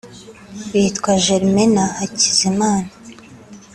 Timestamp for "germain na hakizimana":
1.25-2.89